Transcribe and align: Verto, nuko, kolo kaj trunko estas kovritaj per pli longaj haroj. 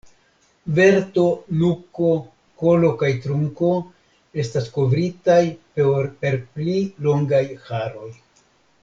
Verto, 0.77 1.25
nuko, 1.57 2.07
kolo 2.63 2.89
kaj 3.03 3.09
trunko 3.25 3.69
estas 4.45 4.71
kovritaj 4.79 5.39
per 6.21 6.41
pli 6.57 6.79
longaj 7.09 7.45
haroj. 7.69 8.11